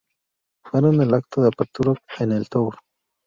Fueron 0.63 0.99
el 1.03 1.13
acto 1.13 1.43
de 1.43 1.49
apertura 1.49 1.93
en 2.17 2.31
el 2.31 2.49
tour. 2.49 2.75